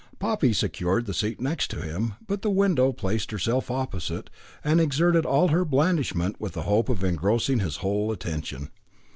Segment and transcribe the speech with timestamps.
[0.17, 4.31] Poppy secured the seat next him, but the widow placed herself opposite,
[4.63, 8.71] and exerted all her blandishment with the hope of engrossing his whole attention.